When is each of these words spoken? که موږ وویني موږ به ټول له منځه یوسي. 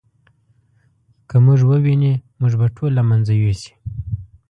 که 1.29 1.35
موږ 1.45 1.59
وویني 1.69 2.13
موږ 2.39 2.53
به 2.59 2.67
ټول 2.75 2.91
له 2.97 3.03
منځه 3.09 3.33
یوسي. 3.41 3.71